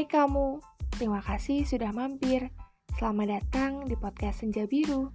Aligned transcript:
Hai 0.00 0.08
kamu, 0.08 0.64
terima 0.96 1.20
kasih 1.20 1.68
sudah 1.68 1.92
mampir. 1.92 2.48
Selamat 2.96 3.36
datang 3.36 3.84
di 3.84 3.92
podcast 4.00 4.40
Senja 4.40 4.64
Biru. 4.64 5.12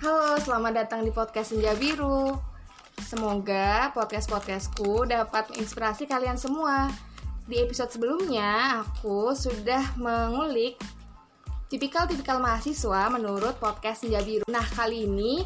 Halo, 0.00 0.40
selamat 0.40 0.72
datang 0.72 1.04
di 1.04 1.12
podcast 1.12 1.52
Senja 1.52 1.76
Biru. 1.76 2.32
Semoga 3.04 3.92
podcast-podcastku 3.92 5.12
dapat 5.12 5.52
menginspirasi 5.52 6.08
kalian 6.08 6.40
semua. 6.40 6.88
Di 7.44 7.60
episode 7.60 7.92
sebelumnya, 7.92 8.80
aku 8.80 9.36
sudah 9.36 9.92
mengulik 10.00 10.80
tipikal-tipikal 11.72 12.36
mahasiswa 12.36 13.08
menurut 13.08 13.56
podcast 13.56 14.04
Senja 14.04 14.20
Biru. 14.20 14.44
Nah, 14.52 14.64
kali 14.76 15.08
ini 15.08 15.40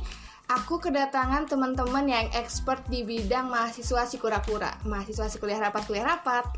aku 0.51 0.83
kedatangan 0.83 1.47
teman-teman 1.47 2.03
yang 2.03 2.27
expert 2.35 2.83
di 2.91 3.07
bidang 3.07 3.47
mahasiswa 3.47 4.03
sikura-kura, 4.11 4.75
mahasiswa 4.91 5.31
sikuliah 5.31 5.63
rapat 5.63 5.87
kuliah 5.87 6.19
rapat. 6.19 6.51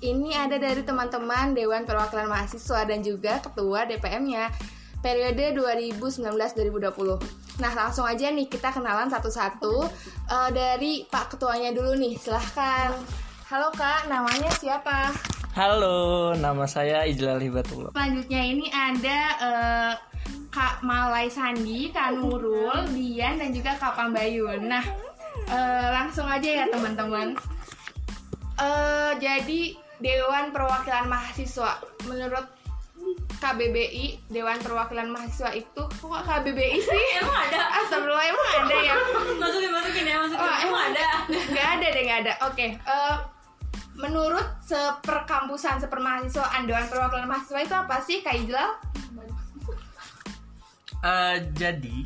Ini 0.00 0.48
ada 0.48 0.56
dari 0.56 0.80
teman-teman 0.80 1.52
Dewan 1.52 1.84
Perwakilan 1.84 2.28
Mahasiswa 2.28 2.84
dan 2.84 3.04
juga 3.04 3.40
Ketua 3.44 3.84
DPM-nya 3.84 4.48
periode 5.04 5.52
2019-2020. 5.52 7.60
Nah, 7.60 7.72
langsung 7.76 8.08
aja 8.08 8.32
nih 8.32 8.48
kita 8.48 8.72
kenalan 8.72 9.12
satu-satu 9.12 9.74
uh, 10.32 10.50
dari 10.52 11.04
Pak 11.08 11.36
Ketuanya 11.36 11.76
dulu 11.76 11.92
nih. 11.96 12.16
Silahkan. 12.16 12.92
Halo 13.52 13.68
Kak, 13.72 14.08
namanya 14.08 14.48
siapa? 14.56 15.35
Halo, 15.56 16.36
nama 16.36 16.68
saya 16.68 17.08
Ijlal 17.08 17.40
Hibatullah. 17.40 17.88
Selanjutnya 17.96 18.42
ini 18.44 18.68
ada 18.68 19.18
uh, 19.40 19.92
Kak 20.52 20.84
Malai 20.84 21.32
Sandi, 21.32 21.88
Kak 21.88 22.12
Nurul, 22.12 22.84
Dian, 22.92 23.40
dan 23.40 23.56
juga 23.56 23.72
Kak 23.80 23.96
Pambayun. 23.96 24.68
Nah, 24.68 24.84
uh, 25.48 25.88
langsung 25.96 26.28
aja 26.28 26.44
ya 26.44 26.64
teman-teman. 26.68 27.40
Uh, 28.60 29.16
jadi 29.16 29.80
Dewan 29.96 30.52
Perwakilan 30.52 31.08
Mahasiswa, 31.08 31.80
menurut 32.04 32.44
KBBI 33.40 34.28
Dewan 34.28 34.60
Perwakilan 34.60 35.08
Mahasiswa 35.08 35.56
itu 35.56 35.82
kok 35.88 36.20
KBBI 36.28 36.84
sih? 36.84 37.04
Emang 37.16 37.32
ada? 37.48 37.80
Astagfirullah 37.80 38.28
emang 38.28 38.48
ada 38.60 38.76
ya? 38.76 38.94
Masukin 39.40 39.72
masukin 39.72 40.04
ya 40.04 40.20
masukin. 40.20 40.44
Oh, 40.44 40.56
emang 40.68 40.82
ada? 40.92 41.06
Gak 41.48 41.68
ada 41.80 41.86
deh 41.96 42.02
gak 42.04 42.18
ada. 42.28 42.32
Oke. 42.44 42.76
uh, 42.84 43.35
menurut 43.96 44.44
seperkampusan 44.64 45.80
sepermahasiswaan 45.80 46.68
Dewan 46.68 46.86
Perwakilan 46.88 47.28
Mahasiswa 47.28 47.60
itu 47.64 47.74
apa 47.76 47.96
sih 48.04 48.20
Kak 48.20 48.36
Ijlal? 48.36 48.70
Uh, 51.00 51.36
jadi 51.56 52.04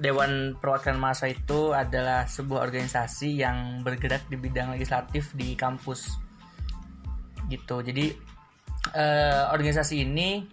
Dewan 0.00 0.56
Perwakilan 0.56 0.96
Mahasiswa 0.96 1.28
itu 1.28 1.60
adalah 1.76 2.24
sebuah 2.24 2.64
organisasi 2.64 3.44
yang 3.44 3.84
bergerak 3.84 4.24
di 4.32 4.36
bidang 4.40 4.72
legislatif 4.72 5.34
di 5.36 5.52
kampus. 5.52 6.16
Gitu. 7.52 7.76
Jadi 7.84 8.06
uh, 8.96 9.52
organisasi 9.52 10.06
ini 10.06 10.46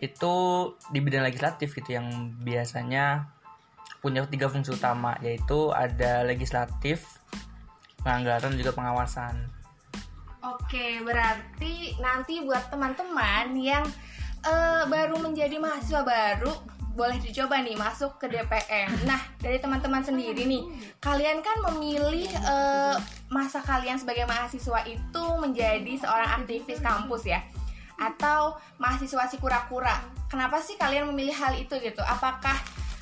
itu 0.00 0.34
di 0.92 0.98
bidang 1.00 1.24
legislatif 1.24 1.76
gitu 1.76 1.96
yang 1.96 2.36
biasanya 2.40 3.32
punya 4.00 4.22
tiga 4.30 4.46
fungsi 4.46 4.70
utama 4.70 5.18
yaitu 5.18 5.74
ada 5.74 6.22
legislatif, 6.22 7.20
penganggaran 8.06 8.54
juga 8.54 8.70
pengawasan. 8.70 9.55
Oke, 10.46 11.02
berarti 11.02 11.98
nanti 11.98 12.38
buat 12.46 12.70
teman-teman 12.70 13.50
yang 13.58 13.82
uh, 14.46 14.86
baru 14.86 15.18
menjadi 15.18 15.58
mahasiswa 15.58 16.06
baru 16.06 16.54
boleh 16.94 17.18
dicoba 17.18 17.60
nih 17.60 17.74
masuk 17.74 18.16
ke 18.16 18.30
DPM. 18.30 18.88
Nah, 19.04 19.20
dari 19.42 19.58
teman-teman 19.58 20.00
sendiri 20.06 20.46
nih, 20.46 20.64
kalian 21.02 21.42
kan 21.42 21.60
memilih 21.72 22.30
uh, 22.46 22.96
masa 23.28 23.60
kalian 23.60 23.98
sebagai 23.98 24.24
mahasiswa 24.24 24.86
itu 24.86 25.24
menjadi 25.42 25.92
seorang 25.98 26.40
aktivis 26.40 26.80
kampus 26.80 27.26
ya, 27.26 27.42
atau 27.98 28.56
mahasiswa 28.78 29.28
si 29.28 29.36
kura-kura. 29.42 29.98
Kenapa 30.30 30.62
sih 30.62 30.78
kalian 30.78 31.10
memilih 31.10 31.36
hal 31.36 31.52
itu 31.58 31.74
gitu? 31.82 32.00
Apakah 32.06 32.56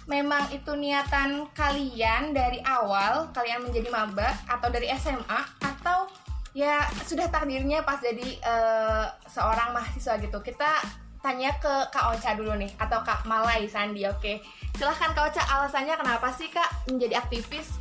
memang 0.08 0.48
itu 0.50 0.72
niatan 0.74 1.48
kalian 1.52 2.32
dari 2.32 2.60
awal 2.64 3.30
kalian 3.32 3.64
menjadi 3.64 3.88
maba 3.88 4.32
atau 4.48 4.68
dari 4.68 4.88
SMA 4.96 5.40
atau 5.64 6.08
ya 6.54 6.86
sudah 7.04 7.26
takdirnya 7.28 7.82
pas 7.82 7.98
jadi 7.98 8.38
uh, 8.46 9.10
seorang 9.26 9.74
mahasiswa 9.74 10.16
gitu. 10.22 10.38
Kita 10.40 10.80
tanya 11.18 11.50
ke 11.58 11.90
Kak 11.90 12.14
Ocha 12.14 12.38
dulu 12.38 12.54
nih 12.54 12.70
atau 12.78 13.02
Kak 13.02 13.26
Malai 13.26 13.66
Sandi 13.66 14.06
oke. 14.06 14.22
Okay. 14.22 14.36
silahkan 14.78 15.12
Kak 15.12 15.34
Ocha 15.34 15.42
alasannya 15.42 15.98
kenapa 15.98 16.30
sih 16.32 16.48
Kak 16.48 16.88
menjadi 16.88 17.20
aktivis? 17.20 17.74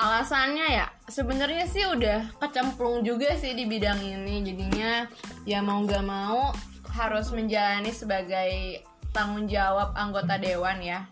Alasannya 0.00 0.66
ya 0.80 0.86
sebenarnya 1.12 1.68
sih 1.68 1.84
udah 1.84 2.40
kecemplung 2.40 3.04
juga 3.04 3.36
sih 3.36 3.52
di 3.52 3.68
bidang 3.68 4.00
ini. 4.00 4.40
Jadinya 4.40 5.04
ya 5.44 5.60
mau 5.60 5.84
gak 5.84 6.06
mau 6.06 6.54
harus 6.94 7.28
menjalani 7.34 7.92
sebagai 7.92 8.80
tanggung 9.10 9.50
jawab 9.50 9.92
anggota 9.98 10.38
dewan 10.38 10.78
ya 10.80 11.04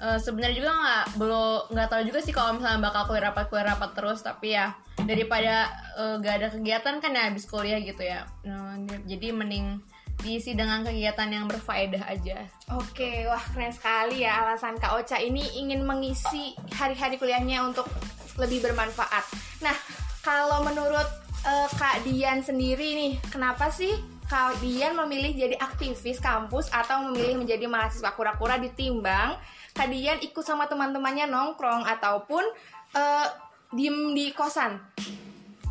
uh, 0.00 0.18
sebenarnya 0.18 0.56
juga 0.56 0.72
nggak 0.72 1.04
belum 1.20 1.58
nggak 1.76 1.88
tahu 1.92 2.02
juga 2.08 2.20
sih 2.24 2.34
kalau 2.34 2.56
misalnya 2.56 2.80
bakal 2.80 3.06
kuliah 3.06 3.30
rapat 3.30 3.44
kuliah 3.52 3.66
rapat 3.76 3.90
terus 3.94 4.20
tapi 4.24 4.56
ya 4.56 4.74
daripada 5.04 5.70
uh, 5.96 6.20
gak 6.20 6.34
ada 6.44 6.48
kegiatan 6.52 7.00
kan 7.00 7.10
ya 7.16 7.22
habis 7.32 7.48
kuliah 7.48 7.80
gitu 7.80 8.02
ya 8.04 8.24
uh, 8.44 8.74
jadi 9.08 9.32
mending 9.32 9.80
diisi 10.20 10.52
dengan 10.52 10.84
kegiatan 10.84 11.32
yang 11.32 11.48
berfaedah 11.48 12.04
aja. 12.04 12.44
Oke, 12.76 13.24
wah 13.24 13.40
keren 13.56 13.72
sekali 13.72 14.20
ya 14.20 14.44
alasan 14.44 14.76
Kak 14.76 15.00
Ocha 15.00 15.16
ini 15.16 15.40
ingin 15.56 15.80
mengisi 15.80 16.52
hari-hari 16.76 17.16
kuliahnya 17.16 17.64
untuk 17.64 17.88
lebih 18.36 18.60
bermanfaat. 18.60 19.24
Nah, 19.64 19.72
kalau 20.20 20.60
menurut 20.60 21.08
uh, 21.44 21.68
Kak 21.72 22.04
Dian 22.04 22.44
sendiri 22.44 22.96
nih, 22.96 23.12
kenapa 23.32 23.72
sih 23.72 23.96
Kak 24.30 24.62
Dian 24.62 24.94
memilih 24.94 25.34
jadi 25.34 25.58
aktivis 25.58 26.22
kampus 26.22 26.70
atau 26.70 27.02
memilih 27.10 27.42
menjadi 27.42 27.66
mahasiswa 27.66 28.14
kura-kura 28.14 28.62
ditimbang 28.62 29.34
Kak 29.74 29.90
Dian 29.90 30.22
ikut 30.22 30.46
sama 30.46 30.70
teman-temannya 30.70 31.26
nongkrong 31.26 31.82
ataupun 31.82 32.46
uh, 32.94 33.26
diem 33.74 34.14
di 34.14 34.30
kosan? 34.30 34.78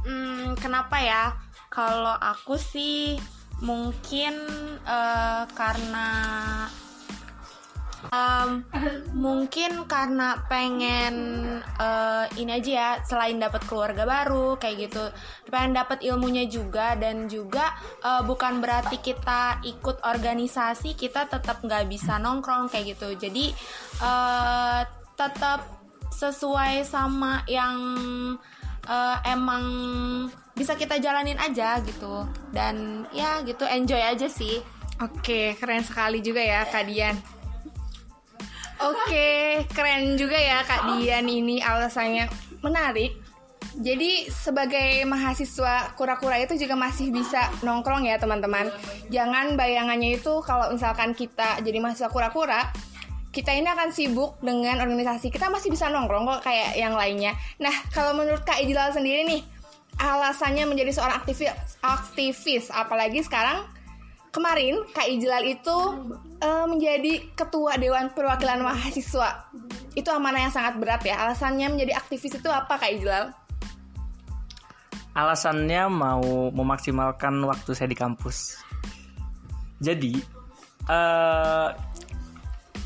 Hmm, 0.04 0.60
kenapa 0.60 1.00
ya? 1.00 1.40
Kalau 1.72 2.20
aku 2.20 2.60
sih 2.60 3.16
mungkin 3.64 4.36
uh, 4.84 5.48
karena 5.56 6.08
um, 8.08 8.64
mungkin 9.12 9.84
karena 9.86 10.40
pengen 10.48 11.16
uh, 11.76 12.26
ini 12.40 12.60
aja 12.60 12.72
ya 12.72 12.90
selain 13.04 13.38
dapat 13.38 13.66
keluarga 13.68 14.08
baru 14.08 14.56
kayak 14.56 14.90
gitu. 14.90 15.04
Pengen 15.52 15.76
dapat 15.76 16.00
ilmunya 16.06 16.48
juga 16.48 16.96
dan 16.96 17.28
juga 17.28 17.76
uh, 18.04 18.24
bukan 18.24 18.64
berarti 18.64 19.04
kita 19.04 19.60
ikut 19.68 20.04
organisasi 20.08 20.96
kita 20.96 21.28
tetap 21.28 21.60
nggak 21.60 21.92
bisa 21.92 22.16
nongkrong 22.18 22.72
kayak 22.72 22.96
gitu. 22.96 23.16
Jadi 23.20 23.52
uh, 24.00 24.82
tetap 25.20 25.68
sesuai 26.16 26.84
sama 26.88 27.44
yang 27.48 27.76
uh, 28.88 29.18
emang 29.28 29.64
bisa 30.56 30.76
kita 30.76 31.00
jalanin 31.00 31.40
aja 31.40 31.84
gitu. 31.84 32.24
Dan 32.56 33.04
ya 33.12 33.44
gitu 33.44 33.68
enjoy 33.68 34.00
aja 34.00 34.32
sih. 34.32 34.64
Oke 35.00 35.56
keren 35.56 35.80
sekali 35.80 36.20
juga 36.20 36.44
ya 36.44 36.68
kak 36.68 36.84
Dian 36.84 37.39
oke 38.82 39.28
keren 39.72 40.16
juga 40.16 40.36
ya 40.36 40.64
kak 40.64 40.88
Dian 40.96 41.28
ini 41.28 41.64
alasannya. 41.64 42.28
Menarik. 42.64 43.16
Jadi 43.80 44.28
sebagai 44.28 45.06
mahasiswa 45.06 45.94
kura-kura 45.94 46.42
itu 46.42 46.58
juga 46.58 46.74
masih 46.76 47.14
bisa 47.14 47.48
nongkrong 47.64 48.08
ya 48.08 48.18
teman-teman. 48.18 48.74
Jangan 49.14 49.56
bayangannya 49.56 50.20
itu 50.20 50.42
kalau 50.42 50.74
misalkan 50.74 51.14
kita 51.14 51.62
jadi 51.64 51.78
mahasiswa 51.80 52.10
kura-kura 52.12 52.68
kita 53.30 53.54
ini 53.54 53.70
akan 53.70 53.94
sibuk 53.94 54.42
dengan 54.42 54.82
organisasi. 54.82 55.30
Kita 55.30 55.54
masih 55.54 55.70
bisa 55.70 55.88
nongkrong 55.88 56.26
kok 56.26 56.50
kayak 56.50 56.76
yang 56.76 56.98
lainnya. 56.98 57.38
Nah 57.62 57.72
kalau 57.94 58.18
menurut 58.18 58.42
kak 58.42 58.58
Ijlal 58.60 58.90
sendiri 58.90 59.24
nih 59.30 59.42
alasannya 60.00 60.64
menjadi 60.64 60.96
seorang 60.96 61.20
aktivis 61.20 61.52
aktivis 61.84 62.66
apalagi 62.72 63.20
sekarang 63.20 63.68
kemarin 64.30 64.86
Kak 64.94 65.08
Ijlal 65.10 65.46
itu 65.58 65.78
uh, 66.42 66.66
menjadi 66.70 67.26
ketua 67.34 67.78
Dewan 67.78 68.14
Perwakilan 68.14 68.62
Mahasiswa 68.62 69.50
itu 69.98 70.10
amanah 70.10 70.48
yang 70.48 70.54
sangat 70.54 70.78
berat 70.78 71.02
ya 71.04 71.18
alasannya 71.20 71.70
menjadi 71.74 71.98
aktivis 71.98 72.38
itu 72.38 72.50
apa 72.50 72.78
Kak 72.78 72.92
Ijlal? 73.00 73.34
Alasannya 75.18 75.90
mau 75.90 76.54
memaksimalkan 76.54 77.42
waktu 77.44 77.76
saya 77.76 77.90
di 77.90 77.98
kampus. 77.98 78.62
Jadi 79.82 80.16
uh, 80.88 81.74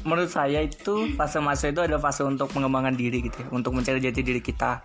menurut 0.03 0.31
saya 0.31 0.63
itu 0.63 1.15
fase 1.15 1.39
masa 1.39 1.71
itu 1.71 1.79
adalah 1.79 2.11
fase 2.11 2.27
untuk 2.27 2.51
mengembangkan 2.55 2.95
diri 2.95 3.23
gitu 3.23 3.43
ya, 3.43 3.47
untuk 3.51 3.75
mencari 3.75 4.03
jati 4.03 4.21
diri 4.23 4.43
kita. 4.43 4.83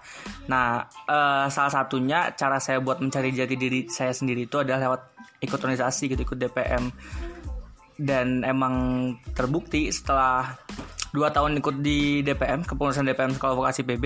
Nah, 0.50 0.86
uh, 1.10 1.46
salah 1.50 1.72
satunya 1.72 2.34
cara 2.38 2.62
saya 2.62 2.78
buat 2.78 3.02
mencari 3.02 3.34
jati 3.34 3.54
diri 3.58 3.90
saya 3.90 4.14
sendiri 4.14 4.46
itu 4.46 4.62
adalah 4.62 4.78
lewat 4.90 5.17
ikut 5.42 5.58
organisasi 5.58 6.12
gitu, 6.12 6.22
ikut 6.24 6.38
DPM. 6.38 6.90
dan 7.98 8.46
emang 8.46 9.18
terbukti 9.34 9.90
setelah 9.90 10.54
dua 11.10 11.34
tahun 11.34 11.58
ikut 11.58 11.82
di 11.82 12.22
DPM 12.22 12.62
kepengurusan 12.62 13.02
DPM 13.02 13.34
sekolah 13.34 13.58
vokasi 13.58 13.82
PB 13.82 14.04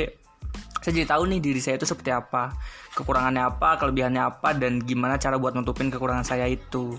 saya 0.82 0.92
jadi 0.98 1.08
tahu 1.14 1.30
nih 1.30 1.40
diri 1.44 1.60
saya 1.62 1.78
itu 1.78 1.86
seperti 1.86 2.10
apa 2.10 2.56
kekurangannya 2.98 3.42
apa 3.52 3.78
kelebihannya 3.78 4.22
apa 4.22 4.56
dan 4.56 4.82
gimana 4.82 5.20
cara 5.20 5.38
buat 5.38 5.54
nutupin 5.54 5.92
kekurangan 5.92 6.26
saya 6.26 6.50
itu 6.50 6.98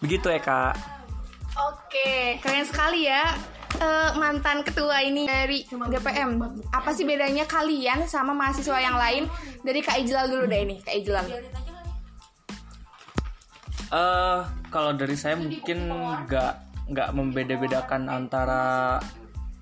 begitu 0.00 0.32
ya 0.32 0.40
kak 0.40 1.00
Oke, 1.60 2.40
keren 2.40 2.64
sekali 2.64 3.10
ya 3.10 3.36
eh, 3.82 4.10
mantan 4.16 4.64
ketua 4.64 5.02
ini 5.04 5.26
dari 5.28 5.66
DPM. 5.68 6.40
Apa 6.72 6.94
sih 6.94 7.04
bedanya 7.04 7.44
kalian 7.44 8.06
sama 8.06 8.32
mahasiswa 8.32 8.78
yang 8.80 8.96
lain? 8.96 9.26
Dari 9.60 9.82
Kak 9.82 9.98
Ijlal 10.00 10.30
dulu 10.30 10.46
deh 10.46 10.62
ini, 10.62 10.80
Kak 10.80 10.94
Ijlal. 10.94 11.26
Eh 13.90 14.40
kalau 14.70 14.94
dari 14.94 15.18
saya 15.18 15.34
mungkin 15.34 15.90
nggak 16.26 16.52
nggak 16.90 17.08
membeda-bedakan 17.14 18.10
antara 18.10 18.98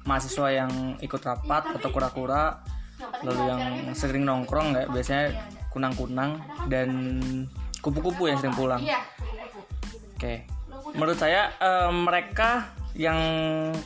mahasiswa 0.08 0.48
yang 0.52 0.96
ikut 1.04 1.20
rapat 1.20 1.76
atau 1.76 1.88
kura-kura 1.92 2.64
lalu 3.22 3.42
yang 3.46 3.62
sering 3.92 4.24
nongkrong 4.24 4.72
nggak 4.74 4.86
biasanya 4.90 5.36
kunang-kunang 5.68 6.40
dan 6.66 6.88
kupu-kupu 7.78 8.26
yang 8.26 8.40
sering 8.40 8.56
pulang. 8.56 8.82
Iya. 8.82 8.98
Oke, 10.18 10.48
menurut 10.98 11.14
saya 11.14 11.54
eh, 11.60 11.90
mereka 11.94 12.74
yang 12.98 13.20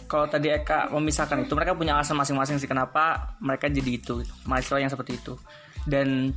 kalau 0.08 0.24
tadi 0.24 0.48
Eka 0.48 0.88
memisahkan 0.88 1.44
itu 1.44 1.52
mereka 1.52 1.76
punya 1.76 2.00
alasan 2.00 2.16
masing-masing 2.16 2.56
sih 2.56 2.64
kenapa 2.64 3.36
mereka 3.44 3.68
jadi 3.68 4.00
itu 4.00 4.24
mahasiswa 4.48 4.80
yang 4.80 4.88
seperti 4.88 5.20
itu. 5.20 5.36
Dan 5.84 6.32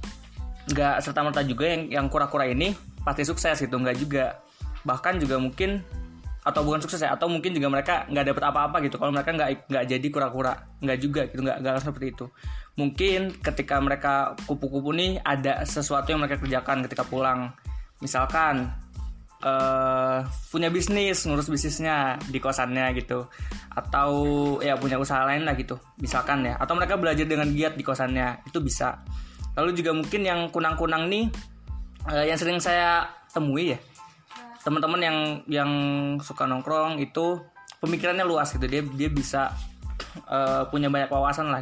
nggak 0.68 1.00
serta 1.00 1.24
merta 1.24 1.46
juga 1.46 1.72
yang 1.72 1.88
yang 1.88 2.06
kura-kura 2.12 2.50
ini 2.50 2.75
pasti 3.06 3.22
sukses 3.22 3.62
gitu 3.62 3.78
nggak 3.78 3.98
juga. 4.02 4.42
Bahkan 4.81 5.22
juga 5.22 5.38
mungkin 5.38 5.86
atau 6.46 6.62
bukan 6.62 6.78
sukses 6.78 7.02
ya 7.02 7.10
atau 7.18 7.25
mungkin 7.25 7.57
juga 7.57 7.74
mereka 7.74 8.06
nggak 8.06 8.25
dapet 8.34 8.44
apa-apa 8.46 8.78
gitu. 8.86 9.02
Kalau 9.02 9.10
mereka 9.10 9.34
nggak 9.34 9.69
nggak 9.69 9.86
jadi 9.90 10.07
kura-kura 10.13 10.54
nggak 10.81 10.98
juga 11.02 11.22
gitu 11.30 11.42
nggak 11.42 11.57
nggak 11.62 11.75
seperti 11.81 12.07
itu. 12.13 12.25
Mungkin 12.78 13.42
ketika 13.42 13.81
mereka 13.81 14.38
kupu-kupu 14.46 14.94
nih 14.94 15.22
ada 15.25 15.66
sesuatu 15.66 16.13
yang 16.13 16.22
mereka 16.22 16.38
kerjakan 16.42 16.86
ketika 16.86 17.06
pulang. 17.06 17.54
Misalkan 18.02 18.69
eh 19.46 20.19
punya 20.50 20.69
bisnis 20.69 21.25
ngurus 21.25 21.50
bisnisnya 21.50 22.22
di 22.30 22.38
kosannya 22.38 22.94
gitu. 22.94 23.25
Atau 23.74 24.10
ya 24.62 24.78
punya 24.78 25.01
usaha 25.01 25.25
lain 25.25 25.50
lah 25.50 25.58
gitu 25.58 25.81
misalkan 25.98 26.46
ya. 26.46 26.62
Atau 26.62 26.78
mereka 26.78 26.94
belajar 27.01 27.25
dengan 27.25 27.50
giat 27.50 27.74
di 27.74 27.81
kosannya 27.81 28.46
itu 28.46 28.62
bisa. 28.62 29.01
Lalu 29.58 29.81
juga 29.81 29.98
mungkin 29.98 30.22
yang 30.22 30.54
kunang-kunang 30.54 31.10
nih 31.10 31.55
eh, 32.12 32.25
yang 32.30 32.38
sering 32.38 32.60
saya 32.62 33.10
temui 33.34 33.75
ya 33.75 33.80
teman-teman 34.66 34.98
yang 34.98 35.18
yang 35.46 35.72
suka 36.25 36.50
nongkrong 36.50 36.98
itu 36.98 37.38
pemikirannya 37.86 38.25
luas 38.25 38.50
gitu. 38.50 38.66
Dia 38.66 38.81
dia 38.81 39.10
bisa 39.13 39.54
eh, 40.25 40.66
punya 40.74 40.90
banyak 40.90 41.13
wawasan 41.13 41.54
lah. 41.54 41.62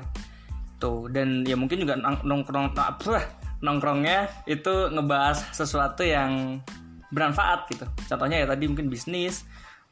Tuh 0.79 1.11
dan 1.11 1.43
ya 1.43 1.59
mungkin 1.59 1.83
juga 1.83 1.99
nong- 1.99 2.23
nongkrong 2.23 2.71
apa 2.79 3.27
nongkrongnya 3.59 4.47
itu 4.47 4.91
ngebahas 4.95 5.51
sesuatu 5.51 6.07
yang 6.07 6.63
bermanfaat 7.11 7.67
gitu. 7.75 7.85
Contohnya 8.07 8.39
ya 8.39 8.47
tadi 8.47 8.71
mungkin 8.71 8.87
bisnis 8.87 9.43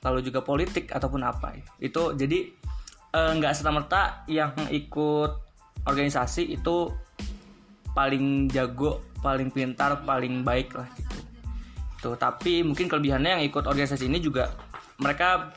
lalu 0.01 0.23
juga 0.23 0.39
politik 0.39 0.95
ataupun 0.95 1.21
apa. 1.27 1.59
Itu 1.83 2.15
jadi 2.15 2.47
eh, 3.11 3.31
nggak 3.35 3.51
serta 3.51 3.71
merta 3.75 4.01
yang 4.31 4.55
ikut 4.71 5.51
organisasi 5.83 6.47
itu 6.47 6.95
paling 7.91 8.47
jago 8.49 9.03
paling 9.21 9.53
pintar 9.53 10.01
paling 10.03 10.41
baik 10.41 10.73
lah 10.73 10.87
gitu 10.97 11.17
tuh 12.01 12.15
tapi 12.17 12.65
mungkin 12.65 12.89
kelebihannya 12.89 13.37
yang 13.37 13.43
ikut 13.45 13.63
organisasi 13.69 14.09
ini 14.09 14.17
juga 14.17 14.49
mereka 14.97 15.53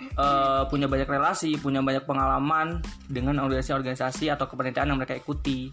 eh, 0.00 0.62
punya 0.72 0.88
banyak 0.88 1.08
relasi 1.08 1.60
punya 1.60 1.84
banyak 1.84 2.08
pengalaman 2.08 2.80
dengan 3.12 3.44
organisasi-organisasi 3.44 4.32
atau 4.32 4.48
kepanitiaan 4.48 4.88
yang 4.88 4.98
mereka 4.98 5.12
ikuti 5.12 5.68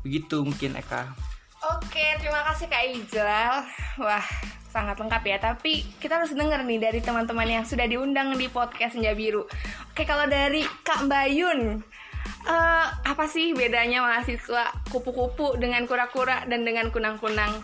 begitu 0.00 0.40
mungkin 0.40 0.78
Eka 0.80 1.12
Oke, 1.58 2.06
terima 2.22 2.46
kasih 2.46 2.70
Kak 2.70 2.86
Ijlal. 2.86 3.66
Wah, 3.98 4.26
sangat 4.70 4.94
lengkap 4.94 5.22
ya. 5.26 5.36
Tapi 5.42 5.82
kita 5.98 6.22
harus 6.22 6.30
denger 6.30 6.62
nih 6.62 6.78
dari 6.78 7.00
teman-teman 7.02 7.50
yang 7.50 7.64
sudah 7.66 7.82
diundang 7.90 8.30
di 8.38 8.46
podcast 8.46 8.94
Senja 8.94 9.10
Biru. 9.10 9.42
Oke, 9.90 10.06
kalau 10.06 10.30
dari 10.30 10.62
Kak 10.86 11.10
Bayun, 11.10 11.82
eh, 12.48 12.86
apa 12.92 13.24
sih 13.28 13.52
bedanya 13.52 14.04
mahasiswa 14.04 14.72
kupu-kupu 14.88 15.58
dengan 15.60 15.84
kura-kura 15.84 16.44
dan 16.48 16.64
dengan 16.64 16.88
kunang-kunang? 16.92 17.60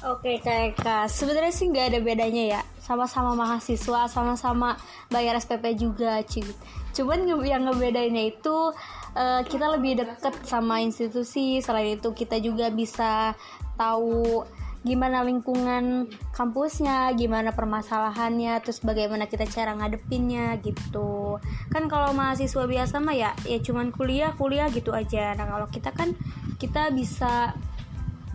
Oke 0.00 0.40
kak 0.40 1.12
sebenarnya 1.12 1.52
sih 1.52 1.68
nggak 1.68 1.92
ada 1.92 2.00
bedanya 2.00 2.44
ya, 2.56 2.60
sama-sama 2.80 3.36
mahasiswa, 3.36 4.08
sama-sama 4.08 4.80
bayar 5.12 5.36
SPP 5.36 5.76
juga, 5.76 6.24
cuy. 6.24 6.48
Cuman 6.96 7.28
yang 7.44 7.68
ngebedainnya 7.68 8.32
itu 8.32 8.72
eh, 9.12 9.44
kita 9.44 9.76
lebih 9.76 10.00
deket 10.00 10.40
sama 10.48 10.80
institusi, 10.80 11.60
selain 11.60 12.00
itu 12.00 12.16
kita 12.16 12.40
juga 12.40 12.72
bisa 12.72 13.36
tahu 13.76 14.40
gimana 14.80 15.20
lingkungan 15.20 16.08
kampusnya, 16.32 17.12
gimana 17.12 17.52
permasalahannya, 17.52 18.64
terus 18.64 18.80
bagaimana 18.80 19.28
kita 19.28 19.44
cara 19.44 19.76
ngadepinnya 19.76 20.56
gitu. 20.64 21.36
Kan 21.68 21.92
kalau 21.92 22.16
mahasiswa 22.16 22.64
biasa 22.64 22.96
mah 23.00 23.12
ya, 23.12 23.30
ya 23.44 23.60
cuman 23.60 23.92
kuliah, 23.92 24.32
kuliah 24.36 24.72
gitu 24.72 24.96
aja. 24.96 25.36
Nah 25.36 25.46
kalau 25.46 25.68
kita 25.68 25.92
kan 25.92 26.16
kita 26.56 26.88
bisa 26.96 27.52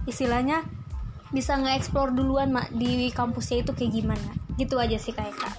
istilahnya 0.05 0.61
bisa 1.33 1.57
nge-explore 1.57 2.13
duluan 2.13 2.53
mak 2.53 2.69
di 2.71 3.09
kampusnya 3.09 3.65
itu 3.65 3.73
kayak 3.73 3.91
gimana 3.91 4.31
gitu 4.55 4.77
aja 4.77 4.95
sih 4.95 5.11
kayak 5.11 5.35
kak 5.35 5.55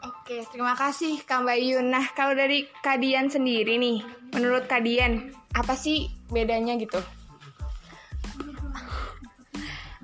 Oke, 0.00 0.46
terima 0.48 0.78
kasih 0.78 1.20
Kak 1.26 1.42
Bayun. 1.42 1.90
Nah, 1.90 2.06
kalau 2.14 2.38
dari 2.38 2.64
Kadian 2.80 3.28
sendiri 3.28 3.76
nih, 3.76 4.00
menurut 4.32 4.64
Kadian, 4.70 5.34
apa 5.52 5.74
sih 5.76 6.08
bedanya 6.30 6.78
gitu? 6.78 7.02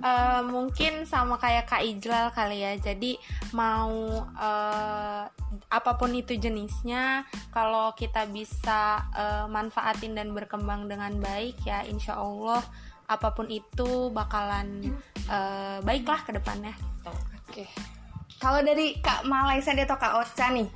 Eh, 0.07 0.41
mungkin 0.47 1.03
sama 1.03 1.35
kayak 1.35 1.67
Kak 1.67 1.83
Ijlal 1.83 2.31
kali 2.31 2.63
ya. 2.63 2.79
Jadi 2.79 3.19
mau 3.59 4.23
eh, 4.39 5.25
apa 5.67 5.93
pun 5.99 6.15
itu 6.15 6.39
jenisnya, 6.39 7.27
kalau 7.51 7.91
kita 7.99 8.31
bisa 8.31 9.03
eh, 9.17 9.47
manfaatin 9.51 10.15
dan 10.15 10.31
berkembang 10.31 10.87
dengan 10.87 11.19
baik 11.19 11.59
ya, 11.67 11.83
insya 11.83 12.15
Allah 12.15 12.63
apa 13.07 13.35
pun 13.35 13.51
itu 13.51 14.11
bakalan 14.15 14.95
eh, 15.27 15.79
baiklah 15.83 16.23
ke 16.23 16.39
depannya. 16.39 16.75
Oke. 17.07 17.67
Kalau 18.39 18.61
dari 18.63 19.01
Kak 19.03 19.27
Malaysia 19.27 19.73
atau 19.75 19.97
Kak 19.99 20.15
Ocha 20.23 20.53
nih, 20.53 20.69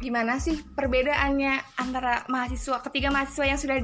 gimana 0.00 0.38
sih 0.38 0.54
perbedaannya 0.64 1.76
antara 1.76 2.24
mahasiswa 2.30 2.78
ketiga 2.88 3.10
mahasiswa 3.10 3.44
yang 3.44 3.60
sudah 3.60 3.82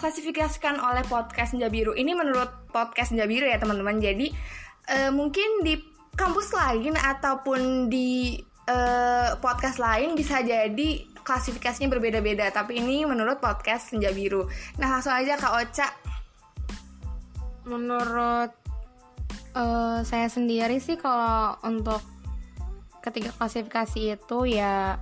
diklasifikasikan 0.00 0.80
oleh 0.80 1.04
podcast 1.04 1.52
Senja 1.52 1.68
Biru? 1.68 1.92
Ini 1.92 2.16
menurut 2.16 2.72
podcast 2.72 3.12
Senja 3.12 3.28
Biru 3.28 3.44
ya 3.44 3.60
teman-teman. 3.60 4.00
Jadi 4.00 4.32
eh, 4.88 5.12
mungkin 5.12 5.60
di 5.60 5.76
kampus 6.16 6.56
lain 6.56 6.96
ataupun 6.96 7.92
di 7.92 8.40
eh, 8.64 9.30
podcast 9.36 9.76
lain 9.76 10.16
bisa 10.16 10.40
jadi 10.40 11.04
klasifikasinya 11.20 11.92
berbeda-beda. 11.92 12.48
Tapi 12.48 12.80
ini 12.80 13.04
menurut 13.04 13.44
podcast 13.44 13.92
Senja 13.92 14.08
Biru. 14.08 14.48
Nah 14.80 14.88
langsung 14.88 15.12
aja 15.12 15.36
Kak 15.36 15.54
Ocha. 15.60 15.88
Menurut 17.68 18.56
eh, 19.52 19.98
saya 20.00 20.32
sendiri 20.32 20.80
sih 20.80 20.96
kalau 20.96 21.60
untuk 21.60 22.00
ketiga 23.04 23.36
klasifikasi 23.36 24.16
itu 24.16 24.38
ya 24.48 24.96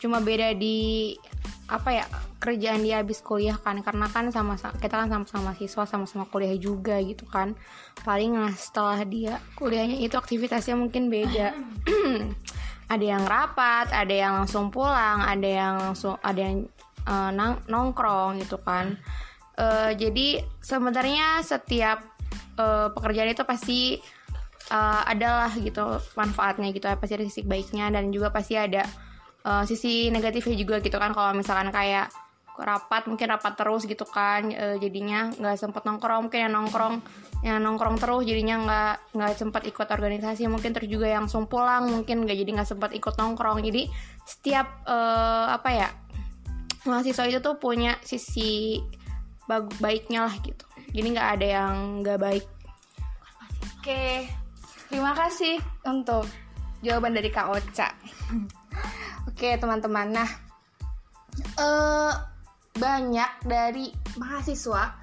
cuma 0.00 0.18
beda 0.18 0.56
di 0.56 1.14
apa 1.72 1.88
ya 1.96 2.04
kerjaan 2.36 2.84
dia 2.84 3.00
habis 3.00 3.24
kuliah 3.24 3.56
kan 3.56 3.80
karena 3.80 4.04
kan 4.12 4.28
sama 4.28 4.60
kita 4.60 4.92
kan 4.92 5.08
sama-sama 5.08 5.56
siswa 5.56 5.88
sama-sama 5.88 6.28
kuliah 6.28 6.52
juga 6.60 7.00
gitu 7.00 7.24
kan. 7.24 7.56
Paling 8.04 8.36
nah 8.36 8.52
setelah 8.52 9.00
dia 9.08 9.40
kuliahnya 9.56 9.96
itu 10.04 10.12
aktivitasnya 10.20 10.76
mungkin 10.76 11.08
beda. 11.08 11.56
Ada 12.92 13.16
yang 13.16 13.24
rapat 13.24 13.88
ada 13.88 14.12
yang 14.12 14.44
langsung 14.44 14.68
pulang 14.68 15.24
ada 15.24 15.48
yang 15.48 15.80
langsung 15.80 16.12
ada 16.20 16.36
yang 16.36 16.68
eh, 17.08 17.30
nang- 17.32 17.64
nongkrong 17.64 18.36
gitu 18.44 18.60
kan. 18.60 19.00
Eh, 19.56 19.96
jadi 19.96 20.44
sebenarnya 20.60 21.40
setiap 21.40 22.04
eh, 22.60 22.88
pekerjaan 22.92 23.32
itu 23.32 23.48
pasti 23.48 23.80
eh, 24.68 25.02
adalah 25.08 25.48
gitu 25.56 26.04
manfaatnya 26.20 26.68
gitu 26.68 26.84
pasti 27.00 27.16
ada 27.16 27.24
sisi 27.24 27.40
baiknya 27.48 27.88
dan 27.88 28.12
juga 28.12 28.28
pasti 28.28 28.60
ada 28.60 28.84
eh, 29.44 29.64
sisi 29.66 30.08
negatifnya 30.08 30.56
juga 30.58 30.78
gitu 30.80 30.96
kan. 30.96 31.12
Kalau 31.14 31.32
misalkan 31.36 31.70
kayak 31.70 32.10
rapat 32.52 33.08
mungkin 33.08 33.32
rapat 33.32 33.56
terus 33.56 33.88
gitu 33.88 34.04
kan 34.04 34.52
eh, 34.52 34.76
jadinya 34.76 35.32
nggak 35.32 35.56
sempet 35.56 35.82
nongkrong. 35.88 36.28
Mungkin 36.28 36.40
yang 36.48 36.52
nongkrong 36.52 36.94
yang 37.42 37.58
nongkrong 37.58 37.98
terus 37.98 38.22
jadinya 38.22 38.56
nggak 38.62 38.94
nggak 39.18 39.32
sempat 39.36 39.62
ikut 39.66 39.88
organisasi. 39.88 40.46
Mungkin 40.46 40.70
terus 40.76 40.88
juga 40.88 41.08
yang 41.08 41.26
langsung 41.26 41.48
pulang 41.48 41.88
mungkin 41.88 42.24
nggak 42.24 42.36
jadi 42.38 42.50
nggak 42.60 42.68
sempat 42.68 42.90
ikut 42.92 43.14
nongkrong. 43.16 43.64
Jadi 43.64 43.88
setiap 44.28 44.84
eh, 44.86 45.46
apa 45.50 45.70
ya 45.72 45.88
mahasiswa 46.82 47.24
itu 47.30 47.38
tuh 47.38 47.56
punya 47.56 47.98
sisi 48.02 48.82
baiknya 49.78 50.28
lah 50.28 50.34
gitu. 50.40 50.64
Jadi 50.92 51.06
nggak 51.12 51.28
ada 51.38 51.46
yang 51.46 51.74
nggak 52.04 52.18
baik. 52.20 52.44
Oke, 53.82 54.30
terima 54.86 55.10
kasih 55.10 55.58
untuk 55.82 56.30
jawaban 56.86 57.18
dari 57.18 57.30
Kak 57.34 57.50
Ocha. 57.50 57.90
Oke 59.42 59.58
teman-teman, 59.58 60.14
nah 60.14 60.30
eh 61.34 62.14
banyak 62.78 63.42
dari 63.42 63.90
mahasiswa 64.14 64.94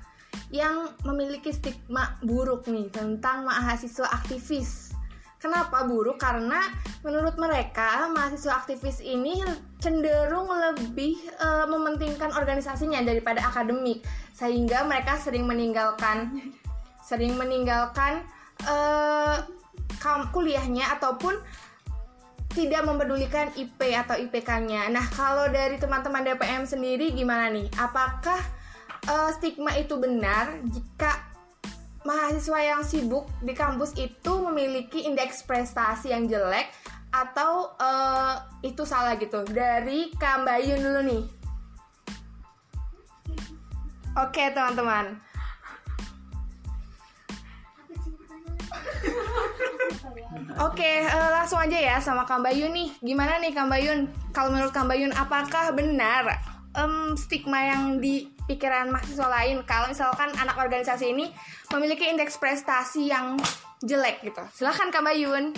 yang 0.48 0.96
memiliki 1.04 1.52
stigma 1.52 2.16
buruk 2.24 2.64
nih 2.72 2.88
tentang 2.88 3.44
mahasiswa 3.44 4.08
aktivis. 4.08 4.96
Kenapa 5.44 5.84
buruk? 5.84 6.24
Karena 6.24 6.72
menurut 7.04 7.36
mereka 7.36 8.08
mahasiswa 8.16 8.64
aktivis 8.64 9.04
ini 9.04 9.44
cenderung 9.84 10.48
lebih 10.48 11.20
eh, 11.20 11.68
mementingkan 11.68 12.32
organisasinya 12.32 13.04
daripada 13.04 13.44
akademik, 13.44 14.08
sehingga 14.32 14.88
mereka 14.88 15.20
sering 15.20 15.44
meninggalkan 15.52 16.56
sering 17.04 17.36
meninggalkan 17.36 18.24
kam- 20.00 20.32
kuliahnya 20.32 20.96
ataupun 20.96 21.36
tidak 22.60 22.84
mempedulikan 22.84 23.48
IP 23.56 23.80
atau 23.96 24.20
IPK-nya. 24.20 24.92
Nah, 24.92 25.08
kalau 25.16 25.48
dari 25.48 25.80
teman-teman 25.80 26.28
DPM 26.28 26.68
sendiri 26.68 27.16
gimana 27.16 27.48
nih? 27.48 27.72
Apakah 27.80 28.36
eh, 29.08 29.30
stigma 29.40 29.72
itu 29.80 29.96
benar 29.96 30.60
jika 30.68 31.24
mahasiswa 32.04 32.60
yang 32.60 32.82
sibuk 32.84 33.32
di 33.40 33.56
kampus 33.56 33.96
itu 33.96 34.34
memiliki 34.44 35.08
indeks 35.08 35.48
prestasi 35.48 36.12
yang 36.12 36.28
jelek 36.28 36.68
atau 37.16 37.72
eh, 37.80 38.36
itu 38.68 38.84
salah 38.84 39.16
gitu? 39.16 39.48
Dari 39.48 40.12
Kak 40.20 40.44
Bayun 40.44 40.84
dulu 40.84 41.00
nih. 41.08 41.24
Oke, 44.20 44.52
teman-teman. 44.52 45.29
Oke, 50.60 51.06
eh, 51.06 51.30
langsung 51.34 51.60
aja 51.60 51.78
ya 51.78 51.96
sama 52.02 52.24
Kang 52.26 52.46
Bayun 52.46 52.72
nih. 52.74 52.90
Gimana 53.02 53.42
nih 53.42 53.52
Kang 53.52 53.70
Bayun? 53.72 54.10
Kalau 54.32 54.54
menurut 54.54 54.74
Kang 54.74 54.88
Bayun, 54.88 55.14
apakah 55.16 55.74
benar 55.74 56.40
em, 56.76 57.18
stigma 57.18 57.60
yang 57.66 57.98
di 57.98 58.30
pikiran 58.50 58.90
mahasiswa 58.90 59.30
lain 59.30 59.62
kalau 59.66 59.90
misalkan 59.90 60.34
anak 60.38 60.58
organisasi 60.58 61.14
ini 61.14 61.30
memiliki 61.74 62.10
indeks 62.10 62.38
prestasi 62.38 63.10
yang 63.10 63.38
jelek 63.82 64.22
gitu? 64.26 64.42
Silahkan 64.54 64.90
Kang 64.94 65.06
Bayun. 65.06 65.54